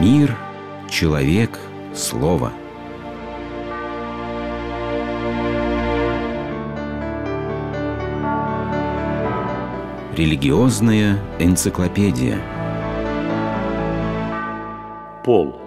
Мир, 0.00 0.34
человек, 0.88 1.58
слово. 1.94 2.54
Религиозная 10.16 11.18
энциклопедия. 11.38 12.38
Пол. 15.22 15.60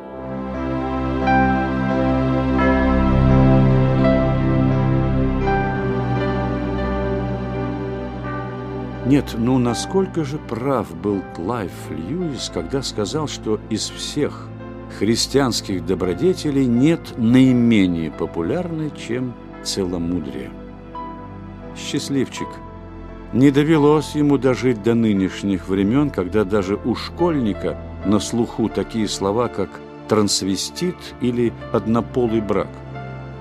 Нет, 9.14 9.36
ну 9.38 9.60
насколько 9.60 10.24
же 10.24 10.40
прав 10.40 10.92
был 10.96 11.22
Клайв 11.36 11.72
Льюис, 11.92 12.50
когда 12.52 12.82
сказал, 12.82 13.28
что 13.28 13.60
из 13.70 13.88
всех 13.92 14.48
христианских 14.98 15.86
добродетелей 15.86 16.66
нет 16.66 17.14
наименее 17.16 18.10
популярной, 18.10 18.90
чем 18.90 19.36
целомудрие. 19.64 20.50
Счастливчик. 21.78 22.48
Не 23.34 23.52
довелось 23.52 24.16
ему 24.16 24.40
дожить 24.40 24.82
до 24.82 24.96
нынешних 24.96 25.68
времен, 25.68 26.10
когда 26.10 26.44
даже 26.44 26.80
у 26.84 26.96
школьника 26.96 27.78
на 28.08 28.20
слуху 28.20 28.68
такие 28.68 29.08
слова, 29.08 29.48
как 29.48 29.70
трансвестит 30.08 30.98
или 31.22 31.54
однополый 31.72 32.42
брак. 32.42 32.70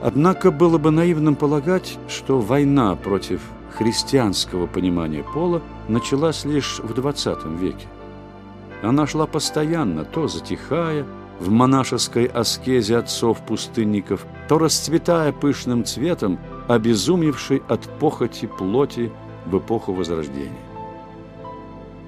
Однако 0.02 0.50
было 0.50 0.78
бы 0.78 0.90
наивным 0.90 1.36
полагать, 1.36 1.96
что 2.08 2.40
война 2.40 2.96
против 2.96 3.40
христианского 3.78 4.66
понимания 4.66 5.22
пола 5.22 5.62
началась 5.88 6.44
лишь 6.44 6.80
в 6.80 6.92
XX 6.92 7.56
веке. 7.56 7.86
Она 8.82 9.06
шла 9.06 9.26
постоянно, 9.26 10.04
то 10.04 10.26
затихая 10.26 11.06
в 11.38 11.50
монашеской 11.50 12.24
аскезе 12.24 12.96
отцов-пустынников, 12.96 14.26
то 14.48 14.58
расцветая 14.58 15.32
пышным 15.32 15.84
цветом, 15.84 16.40
обезумевшей 16.66 17.62
от 17.68 17.82
похоти 18.00 18.46
плоти 18.46 19.12
в 19.46 19.56
эпоху 19.56 19.92
Возрождения. 19.92 20.50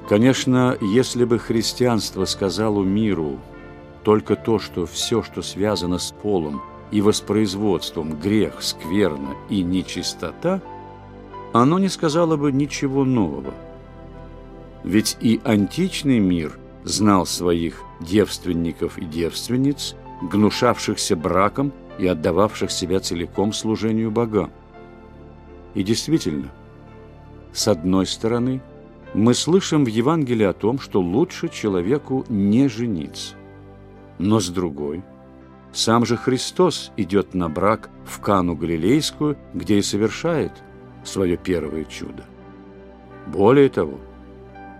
Конечно, 0.08 0.76
если 0.80 1.24
бы 1.24 1.38
христианство 1.38 2.24
сказало 2.24 2.82
миру 2.82 3.38
только 4.02 4.34
то, 4.34 4.58
что 4.58 4.84
все, 4.84 5.22
что 5.22 5.42
связано 5.42 5.98
с 5.98 6.10
полом 6.10 6.60
и 6.90 7.00
воспроизводством, 7.00 8.18
грех, 8.18 8.62
скверно 8.62 9.34
и 9.48 9.62
нечистота– 9.62 10.60
оно 11.54 11.78
не 11.78 11.88
сказало 11.88 12.36
бы 12.36 12.50
ничего 12.50 13.04
нового. 13.04 13.54
Ведь 14.82 15.16
и 15.20 15.41
античный 15.44 16.18
мир 16.18 16.58
знал 16.82 17.26
своих 17.26 17.84
девственников 18.00 18.98
и 18.98 19.04
девственниц, 19.04 19.94
гнушавшихся 20.20 21.14
браком 21.14 21.72
и 21.96 22.08
отдававших 22.08 22.72
себя 22.72 22.98
целиком 22.98 23.52
служению 23.52 24.10
богам. 24.10 24.50
И 25.74 25.84
действительно, 25.84 26.50
с 27.52 27.69
одной 27.69 28.06
стороны, 28.06 28.60
мы 29.14 29.32
слышим 29.32 29.84
в 29.84 29.88
Евангелии 29.88 30.46
о 30.46 30.54
том, 30.54 30.80
что 30.80 31.00
лучше 31.00 31.48
человеку 31.48 32.26
не 32.28 32.66
жениться. 32.66 33.36
Но 34.19 34.41
с 34.41 34.48
другой, 34.48 35.04
сам 35.75 36.06
же 36.06 36.17
Христос 36.17 36.92
идет 36.97 37.34
на 37.34 37.48
брак 37.48 37.91
в 38.06 38.20
Кану 38.20 38.56
Галилейскую, 38.56 39.36
где 39.53 39.78
и 39.78 39.83
совершает– 39.83 40.53
свое 41.06 41.36
первое 41.36 41.84
чудо. 41.84 42.25
Более 43.27 43.69
того, 43.69 43.98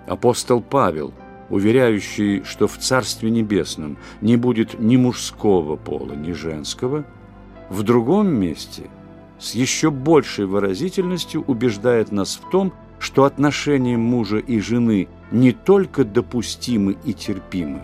апостол 0.07 0.61
Павел, 0.61 1.13
уверяющий, 1.51 2.43
что 2.45 2.67
в 2.67 2.79
Царстве 2.79 3.31
Небесном 3.31 3.99
не 4.21 4.37
будет 4.37 4.79
ни 4.79 4.97
мужского 4.97 5.77
пола, 5.77 6.13
ни 6.13 6.33
женского, 6.33 7.05
в 7.71 7.83
другом 7.83 8.29
месте 8.29 8.85
с 9.39 9.55
еще 9.55 9.91
большей 9.91 10.47
выразительностью 10.47 11.43
убеждает 11.47 12.13
нас 12.13 12.41
в 12.43 12.51
том, 12.51 12.73
что 12.99 13.25
отношения 13.25 13.97
мужа 13.97 14.39
и 14.39 14.61
жены 14.61 15.09
не 15.31 15.53
только 15.53 16.05
допустимы 16.05 16.97
и 17.05 17.13
терпимы, 17.13 17.83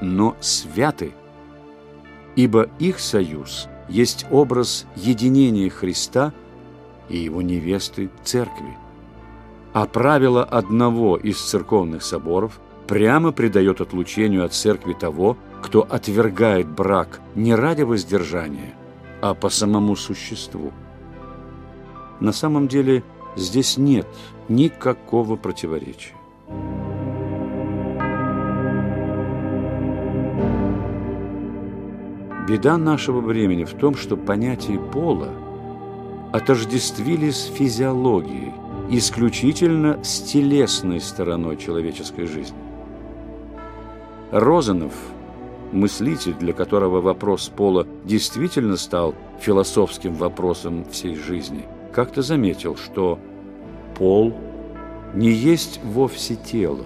но 0.00 0.36
святы, 0.40 1.12
ибо 2.36 2.68
их 2.78 3.00
союз 3.00 3.68
есть 3.88 4.26
образ 4.30 4.86
единения 4.94 5.68
Христа– 5.68 6.32
и 7.08 7.18
его 7.18 7.42
невесты 7.42 8.10
церкви. 8.24 8.76
А 9.72 9.86
правило 9.86 10.42
одного 10.42 11.16
из 11.16 11.40
церковных 11.40 12.02
соборов 12.02 12.60
прямо 12.86 13.32
придает 13.32 13.80
отлучению 13.80 14.44
от 14.44 14.54
церкви 14.54 14.94
того, 14.94 15.36
кто 15.62 15.82
отвергает 15.82 16.68
брак 16.68 17.20
не 17.34 17.54
ради 17.54 17.82
воздержания, 17.82 18.74
а 19.20 19.34
по 19.34 19.48
самому 19.48 19.96
существу. 19.96 20.72
На 22.20 22.32
самом 22.32 22.68
деле 22.68 23.02
здесь 23.36 23.76
нет 23.76 24.06
никакого 24.48 25.36
противоречия. 25.36 26.14
Беда 32.48 32.78
нашего 32.78 33.20
времени 33.20 33.64
в 33.64 33.72
том, 33.72 33.96
что 33.96 34.16
понятие 34.16 34.78
пола– 34.78 35.30
отождествили 36.36 37.30
с 37.30 37.46
физиологией, 37.46 38.52
исключительно 38.90 40.02
с 40.04 40.20
телесной 40.20 41.00
стороной 41.00 41.56
человеческой 41.56 42.26
жизни. 42.26 42.58
Розанов, 44.30 44.92
мыслитель, 45.72 46.34
для 46.34 46.52
которого 46.52 47.00
вопрос 47.00 47.48
пола 47.48 47.86
действительно 48.04 48.76
стал 48.76 49.14
философским 49.40 50.14
вопросом 50.14 50.84
всей 50.90 51.16
жизни, 51.16 51.64
как-то 51.92 52.20
заметил, 52.22 52.76
что 52.76 53.18
пол 53.96 54.34
не 55.14 55.30
есть 55.30 55.80
вовсе 55.84 56.36
тело. 56.36 56.84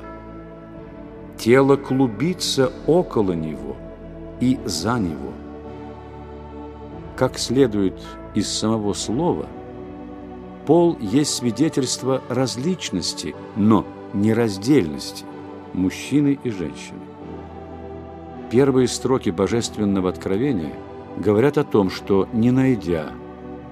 Тело 1.38 1.76
клубится 1.76 2.70
около 2.86 3.32
него 3.32 3.76
и 4.40 4.58
за 4.64 4.98
него. 4.98 5.32
Как 7.20 7.38
следует 7.38 8.00
из 8.34 8.48
самого 8.48 8.94
слова, 8.94 9.46
пол 10.64 10.96
есть 10.98 11.34
свидетельство 11.34 12.22
различности, 12.30 13.34
но 13.56 13.84
нераздельности 14.14 15.26
мужчины 15.74 16.38
и 16.42 16.48
женщины. 16.48 16.98
Первые 18.50 18.88
строки 18.88 19.28
Божественного 19.28 20.08
Откровения 20.08 20.72
говорят 21.18 21.58
о 21.58 21.64
том, 21.64 21.90
что, 21.90 22.26
не 22.32 22.52
найдя 22.52 23.08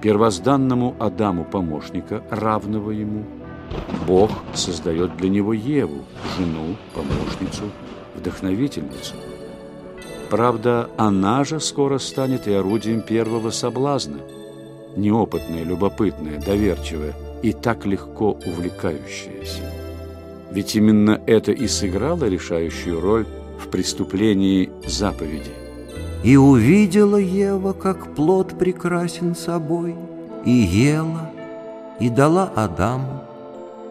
первозданному 0.03 0.95
Адаму 0.99 1.43
помощника, 1.43 2.21
равного 2.29 2.91
ему, 2.91 3.25
Бог 4.05 4.29
создает 4.53 5.17
для 5.17 5.29
него 5.29 5.53
Еву, 5.53 6.03
жену, 6.37 6.75
помощницу, 6.93 7.63
вдохновительницу– 8.15 9.15
Правда, 10.29 10.91
она 10.95 11.43
же 11.43 11.59
скоро 11.59 11.97
станет 11.97 12.47
и 12.47 12.53
орудием 12.53 13.01
первого 13.01 13.49
соблазна. 13.49 14.19
Неопытная, 14.95 15.63
любопытная, 15.63 16.39
доверчивая 16.39 17.15
и 17.41 17.51
так 17.51 17.85
легко 17.85 18.37
увлекающаяся. 18.45 19.63
Ведь 20.51 20.75
именно 20.75 21.19
это 21.25 21.51
и 21.51 21.67
сыграло 21.67 22.25
решающую 22.25 22.99
роль 22.99 23.25
в 23.59 23.69
преступлении 23.69 24.69
заповеди. 24.85 25.51
И 26.23 26.35
увидела 26.35 27.17
Ева, 27.17 27.73
как 27.73 28.13
плод 28.13 28.57
прекрасен 28.57 29.35
собой, 29.35 29.95
и 30.45 30.51
ела, 30.51 31.31
и 31.99 32.09
дала 32.09 32.51
Адаму, 32.55 33.23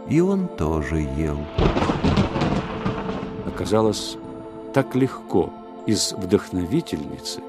и 0.09 0.21
он 0.21 0.47
тоже 0.47 1.01
ел. 1.17 1.39
Оказалось, 3.47 4.17
так 4.73 4.95
легко– 4.95 5.53
из 5.89 6.13
вдохновительницы 6.13 7.41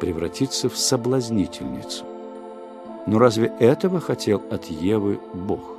превратиться 0.00 0.68
в 0.68 0.76
соблазнительницу. 0.76 2.04
Но 3.06 3.18
разве 3.18 3.50
этого 3.58 4.00
хотел 4.00 4.42
от 4.50 4.66
Евы 4.66 5.18
Бог? 5.32 5.78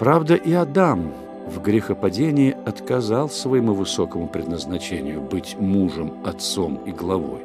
Правда, 0.00 0.34
и 0.34 0.52
Адам 0.52 1.12
в 1.46 1.62
грехопадении 1.62 2.56
отказал 2.66 3.30
своему 3.30 3.72
высокому 3.72 4.26
предназначению 4.26 5.20
быть 5.20 5.56
мужем, 5.60 6.14
отцом 6.24 6.80
и 6.86 6.90
главой. 6.90 7.42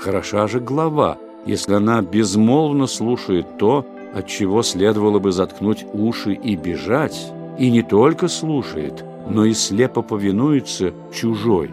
Хороша 0.00 0.48
же 0.48 0.58
глава, 0.58 1.18
если 1.46 1.74
она 1.74 2.02
безмолвно 2.02 2.88
слушает 2.88 3.58
то, 3.58 3.86
от 4.12 4.26
чего 4.26 4.64
следовало 4.64 5.20
бы 5.20 5.30
заткнуть 5.30 5.86
уши 5.92 6.32
и 6.32 6.56
бежать, 6.56 7.32
и 7.60 7.70
не 7.70 7.82
только 7.82 8.26
слушает, 8.26 9.04
но 9.30 9.44
и 9.44 9.52
слепо 9.52 10.02
повинуется 10.02 10.92
чужой, 11.12 11.70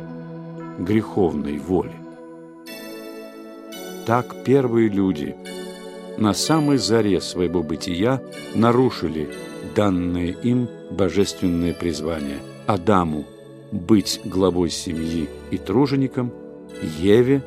греховной 0.79 1.57
воле. 1.57 1.93
Так 4.05 4.43
первые 4.43 4.89
люди 4.89 5.35
на 6.17 6.33
самой 6.33 6.77
заре 6.77 7.19
своего 7.21 7.63
бытия 7.63 8.21
нарушили 8.53 9.29
данное 9.75 10.31
им 10.31 10.67
божественное 10.91 11.73
призвание 11.73 12.39
Адаму 12.67 13.25
быть 13.71 14.21
главой 14.23 14.69
семьи 14.69 15.27
и 15.51 15.57
тружеником, 15.57 16.31
Еве, 16.99 17.41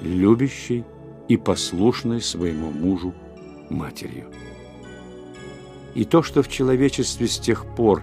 любящей 0.00 0.84
и 1.28 1.36
послушной 1.36 2.20
своему 2.20 2.70
мужу 2.70 3.14
матерью. 3.70 4.26
И 5.94 6.04
то, 6.04 6.22
что 6.22 6.42
в 6.42 6.48
человечестве 6.48 7.28
с 7.28 7.38
тех 7.38 7.64
пор 7.76 8.02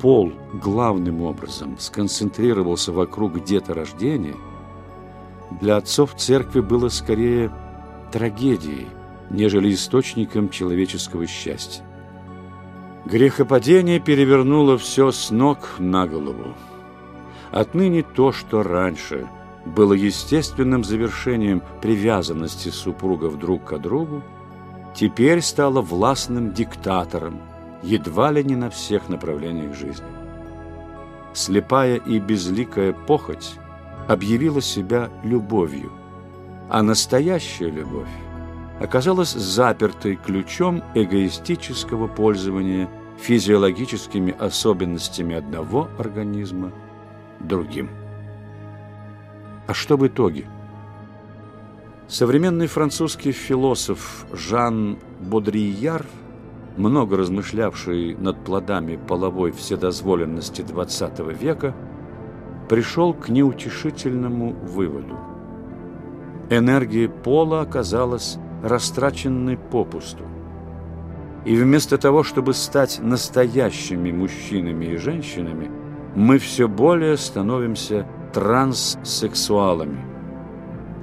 пол 0.00 0.32
главным 0.54 1.22
образом 1.22 1.76
сконцентрировался 1.78 2.92
вокруг 2.92 3.44
деторождения, 3.44 4.36
для 5.60 5.76
отцов 5.76 6.14
церкви 6.16 6.60
было 6.60 6.88
скорее 6.88 7.52
трагедией, 8.12 8.88
нежели 9.30 9.72
источником 9.72 10.50
человеческого 10.50 11.26
счастья. 11.26 11.84
Грехопадение 13.04 14.00
перевернуло 14.00 14.76
все 14.78 15.12
с 15.12 15.30
ног 15.30 15.58
на 15.78 16.06
голову. 16.06 16.54
Отныне 17.52 18.02
то, 18.02 18.32
что 18.32 18.62
раньше 18.62 19.28
было 19.64 19.92
естественным 19.92 20.84
завершением 20.84 21.62
привязанности 21.80 22.68
супругов 22.68 23.38
друг 23.38 23.64
к 23.64 23.78
другу, 23.78 24.22
теперь 24.94 25.40
стало 25.40 25.80
властным 25.80 26.52
диктатором, 26.52 27.40
едва 27.82 28.32
ли 28.32 28.44
не 28.44 28.56
на 28.56 28.70
всех 28.70 29.08
направлениях 29.08 29.74
жизни. 29.74 30.06
Слепая 31.32 31.96
и 31.96 32.18
безликая 32.18 32.92
похоть 32.92 33.54
объявила 34.08 34.60
себя 34.60 35.10
любовью, 35.22 35.92
а 36.70 36.82
настоящая 36.82 37.70
любовь 37.70 38.08
оказалась 38.80 39.32
запертой 39.32 40.16
ключом 40.16 40.82
эгоистического 40.94 42.08
пользования 42.08 42.88
физиологическими 43.18 44.34
особенностями 44.38 45.34
одного 45.34 45.88
организма 45.98 46.72
другим. 47.40 47.90
А 49.66 49.74
что 49.74 49.96
в 49.96 50.06
итоге? 50.06 50.46
Современный 52.08 52.68
французский 52.68 53.32
философ 53.32 54.26
Жан 54.32 54.98
Бодрияр, 55.20 56.06
много 56.76 57.16
размышлявший 57.16 58.14
над 58.16 58.44
плодами 58.44 58.98
половой 59.08 59.52
вседозволенности 59.52 60.62
XX 60.62 61.32
века, 61.34 61.74
пришел 62.68 63.14
к 63.14 63.28
неутешительному 63.28 64.52
выводу. 64.52 65.16
Энергия 66.50 67.08
пола 67.08 67.62
оказалась 67.62 68.38
растраченной 68.62 69.56
попусту. 69.56 70.24
И 71.44 71.54
вместо 71.56 71.96
того, 71.96 72.22
чтобы 72.22 72.54
стать 72.54 72.98
настоящими 73.00 74.10
мужчинами 74.10 74.86
и 74.86 74.96
женщинами, 74.96 75.70
мы 76.14 76.38
все 76.38 76.66
более 76.66 77.16
становимся 77.16 78.06
транссексуалами, 78.32 80.04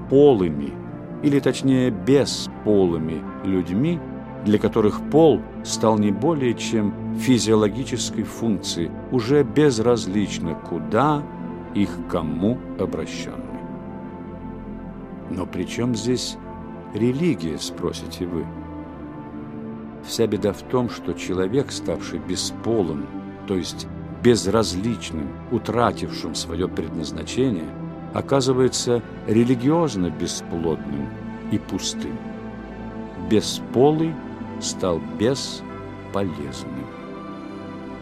полыми, 0.09 0.73
или 1.21 1.39
точнее 1.39 1.89
бесполыми 1.89 3.21
людьми, 3.45 3.99
для 4.45 4.59
которых 4.59 5.01
пол 5.09 5.41
стал 5.63 5.97
не 5.97 6.11
более 6.11 6.53
чем 6.53 6.93
физиологической 7.17 8.23
функцией, 8.23 8.91
уже 9.11 9.43
безразлично 9.43 10.55
куда 10.55 11.23
и 11.73 11.85
к 11.85 12.07
кому 12.09 12.57
обращенной. 12.79 13.39
Но 15.29 15.45
при 15.45 15.63
чем 15.63 15.95
здесь 15.95 16.37
религия, 16.93 17.57
спросите 17.57 18.27
вы? 18.27 18.45
Вся 20.05 20.27
беда 20.27 20.51
в 20.51 20.61
том, 20.63 20.89
что 20.89 21.13
человек, 21.13 21.71
ставший 21.71 22.19
бесполым, 22.19 23.07
то 23.47 23.55
есть 23.55 23.87
безразличным, 24.21 25.29
утратившим 25.51 26.35
свое 26.35 26.67
предназначение, 26.67 27.69
оказывается 28.13 29.01
религиозно 29.27 30.09
бесплодным 30.09 31.09
и 31.51 31.57
пустым. 31.57 32.17
Бесполый 33.29 34.13
стал 34.61 35.01
бесполезным. 35.17 36.85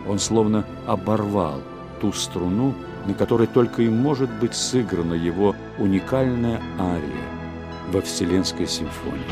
Он 0.07 0.19
словно 0.19 0.65
оборвал 0.87 1.61
ту 1.99 2.11
струну, 2.11 2.73
на 3.05 3.13
которой 3.13 3.47
только 3.47 3.83
и 3.83 3.89
может 3.89 4.29
быть 4.39 4.53
сыграна 4.53 5.13
его 5.13 5.55
уникальная 5.77 6.61
ария 6.79 7.91
во 7.91 8.01
Вселенской 8.01 8.67
симфонии. 8.67 9.25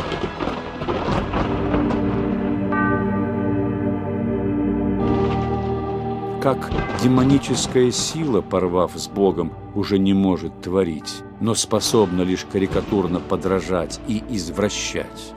как 6.41 6.71
демоническая 7.03 7.91
сила, 7.91 8.41
порвав 8.41 8.93
с 8.95 9.07
Богом, 9.07 9.51
уже 9.75 9.99
не 9.99 10.13
может 10.13 10.61
творить, 10.61 11.21
но 11.41 11.53
способна 11.53 12.21
лишь 12.21 12.45
карикатурно 12.45 13.19
подражать 13.19 13.99
и 14.07 14.23
извращать, 14.29 15.33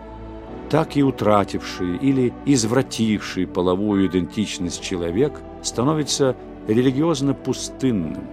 так 0.73 0.97
и 0.97 1.03
утративший 1.03 1.99
или 1.99 2.33
извративший 2.47 3.47
половую 3.47 4.07
идентичность 4.07 4.81
человек 4.81 5.39
становится 5.63 6.35
религиозно 6.67 7.35
пустынным, 7.35 8.27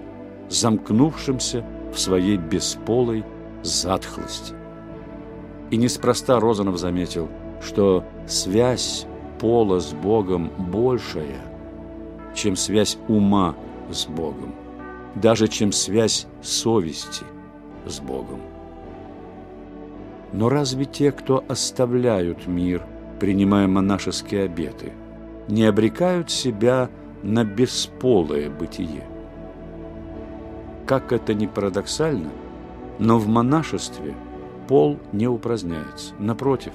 замкнувшимся 0.47 1.65
в 1.93 1.99
своей 1.99 2.37
бесполой 2.37 3.25
затхлости. 3.61 4.53
И 5.69 5.75
неспроста 5.75 6.39
Розанов 6.39 6.77
заметил, 6.77 7.27
что 7.61 8.05
связь 8.25 9.05
пола 9.41 9.81
с 9.81 9.91
Богом 9.91 10.49
большая, 10.57 11.41
чем 12.33 12.55
связь 12.55 12.97
ума 13.09 13.53
с 13.91 14.05
Богом, 14.05 14.55
даже 15.13 15.49
чем 15.49 15.73
связь 15.73 16.25
совести 16.41 17.25
с 17.85 17.99
Богом. 17.99 18.39
Но 20.33 20.49
разве 20.49 20.85
те, 20.85 21.11
кто 21.11 21.43
оставляют 21.47 22.47
мир, 22.47 22.83
принимая 23.19 23.67
монашеские 23.67 24.43
обеты, 24.43 24.93
не 25.47 25.65
обрекают 25.65 26.29
себя 26.29 26.89
на 27.23 27.43
бесполое 27.43 28.49
бытие? 28.49 29.03
Как 30.85 31.11
это 31.11 31.33
ни 31.33 31.45
парадоксально, 31.45 32.29
но 32.99 33.17
в 33.17 33.27
монашестве 33.27 34.15
пол 34.67 34.99
не 35.11 35.27
упраздняется. 35.27 36.13
Напротив, 36.19 36.73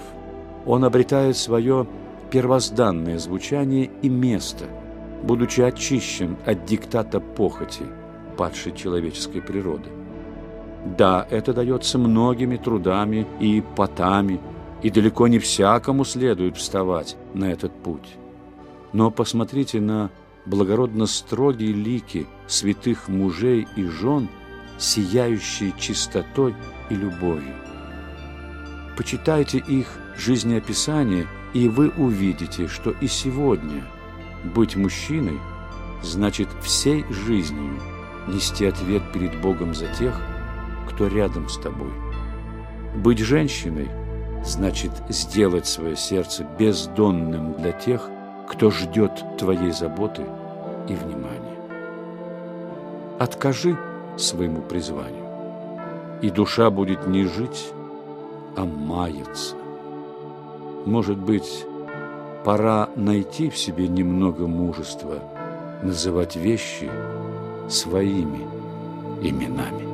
он 0.67 0.85
обретает 0.85 1.37
свое 1.37 1.87
первозданное 2.31 3.19
звучание 3.19 3.91
и 4.03 4.09
место– 4.09 4.65
будучи 5.25 5.63
очищен 5.63 6.37
от 6.47 6.65
диктата 6.65 7.21
похоти, 7.21 7.85
падшей 8.37 8.73
человеческой 8.73 9.41
природы. 9.41 9.89
Да, 10.85 11.27
это 11.31 11.53
дается 11.55 11.99
многими 11.99 12.57
трудами 12.57 13.27
и 13.41 13.63
потами, 13.77 14.41
и 14.83 14.91
далеко 14.91 15.29
не 15.29 15.39
всякому 15.39 16.05
следует 16.05 16.57
вставать 16.57 17.17
на 17.33 17.45
этот 17.51 17.73
путь. 17.73 18.17
Но 18.93 19.11
посмотрите 19.11 19.81
на 19.81 20.11
благородно 20.47 21.07
строгие 21.07 21.73
лики 21.73 22.27
святых 22.47 23.09
мужей 23.09 23.67
и 23.77 23.85
жен, 23.85 24.29
сияющие 24.79 25.73
чистотой 25.79 26.55
и 26.91 26.95
любовью. 26.95 27.55
Почитайте 28.97 29.59
их 29.59 29.87
жизнеописание, 30.17 31.27
и 31.55 31.69
вы 31.69 31.89
увидите, 31.91 32.69
что 32.69 32.91
и 32.91 33.07
сегодня– 33.07 33.83
быть 34.45 34.77
мужчиной 34.77 35.41
значит 36.03 36.49
всей 36.63 37.05
жизнью 37.11 37.81
нести 38.29 38.67
ответ 38.67 39.03
перед 39.13 39.41
Богом 39.41 39.75
за 39.75 39.87
тех, 39.89 40.21
кто 40.89 41.07
рядом 41.07 41.49
с 41.49 41.59
тобой. 41.59 41.93
Быть 42.97 43.19
женщиной 43.19 43.89
значит 44.45 44.93
сделать 45.09 45.67
свое 45.67 45.97
сердце 45.97 46.47
бездонным 46.59 47.55
для 47.55 47.73
тех, 47.73 48.09
кто 48.49 48.71
ждет 48.71 49.25
твоей 49.39 49.73
заботы 49.73 50.23
и 50.89 50.95
внимания. 50.95 51.59
Откажи 53.19 53.77
своему 54.17 54.61
призванию, 54.63 55.25
и 56.21 56.31
душа 56.31 56.71
будет 56.71 57.07
не 57.07 57.25
жить, 57.25 57.73
а 58.57 58.65
маяться. 58.65 59.57
Может 60.85 61.17
быть, 61.17 61.65
Пора 62.45 62.91
найти 62.95 63.49
в 63.49 63.57
себе 63.57 63.89
немного 63.89 64.47
мужества, 64.47 65.19
называть 65.83 66.37
вещи 66.37 66.91
своими 67.71 68.47
именами. 69.23 69.94